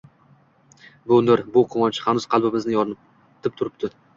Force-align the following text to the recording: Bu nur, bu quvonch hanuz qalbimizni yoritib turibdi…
Bu 1.11 1.19
nur, 1.27 1.43
bu 1.57 1.63
quvonch 1.75 2.01
hanuz 2.09 2.27
qalbimizni 2.35 2.77
yoritib 2.79 3.61
turibdi… 3.61 3.97